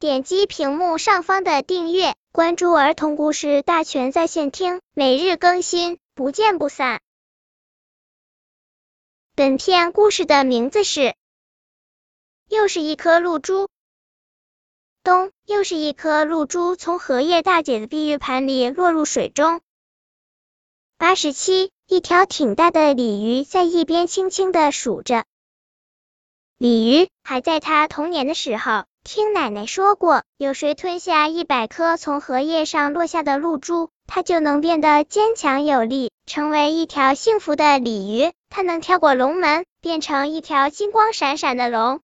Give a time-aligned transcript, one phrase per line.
[0.00, 7.00] 点击屏幕上方的订阅，关注儿童故事大全在线听，每日更新，不见不散。
[9.34, 11.00] 本片故事的名字是
[12.46, 13.64] 《又是一颗露珠》。
[15.02, 15.32] 咚！
[15.44, 19.60] 又是一颗露珠从荷叶大姐的碧玉盘里落入水中。
[20.96, 25.24] 八十七，一条挺大的鲤鱼在一边轻轻的数着。
[26.56, 38.30] 鲤鱼还在它童年的时候，听奶奶说过，有谁吞下一百颗从荷叶上落下的露珠，它就能变得坚强有力，成为一条幸福的鲤鱼。
[38.50, 42.00] 它能跳过龙门，变成一条金光闪闪的龙。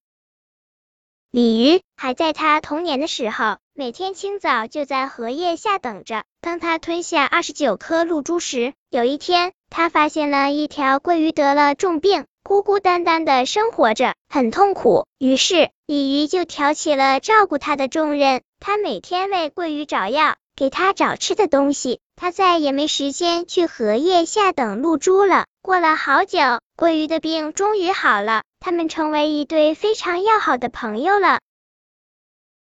[1.30, 6.24] 鲤鱼还在它童年的时候，每天清早就在荷叶下等着。
[6.40, 12.24] 当它吞下二十九颗露珠时，有一天，它发现了一条鲑鱼得了重病。
[12.46, 15.06] 孤孤单单的生活着，很痛苦。
[15.18, 18.42] 于是，鲤鱼就挑起了照顾它的重任。
[18.60, 22.00] 它每天为鳜鱼找药，给它找吃的东西。
[22.16, 25.46] 它再也没时间去荷叶下等露珠了。
[25.62, 26.38] 过了好久，
[26.76, 31.38] 鳜鱼的病终于好了，他们成为一对非常要好的朋友了。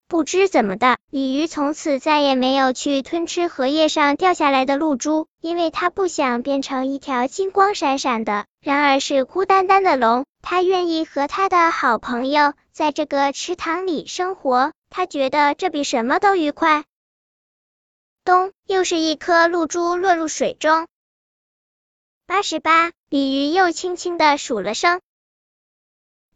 [0.09, 10.25] 不知怎么的，鲤鱼从此再也没有去吞吃荷叶上掉下来的露珠，因为它不想变成一条金光闪闪的，然而是孤单单的龙。
[10.43, 16.85] 它愿意和它的好朋友在这个池塘里生活，他觉得这比什么都愉快。
[18.25, 18.53] 咚！
[18.65, 20.87] 又是一颗露珠落入水中。
[22.27, 25.01] 八十八，鲤鱼又轻轻的数了声。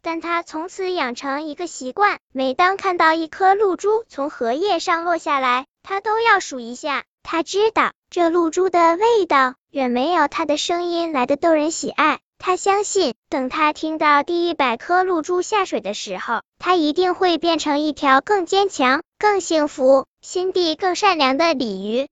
[0.01, 7.03] 但他从此养成一个习惯，每当看到一颗露珠从荷叶上落下来，他都要数一下。
[7.23, 12.19] 他知道这露珠的味道远没有他的声音来的逗人喜爱。
[12.39, 22.07] 他相信，等他听到第一百颗露珠下水的时候，他一定会变成一条更坚强、更幸福、心地更善良的鲤鱼。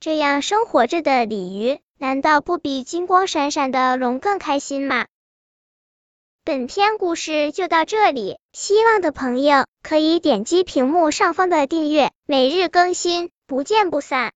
[0.00, 5.04] 这样生活着的鲤鱼，难道不比金光闪闪的龙更开心吗？
[6.46, 14.24] 本篇故事就到这里，希望的朋友可以点击屏幕上方的订阅，每日更新，不见不散。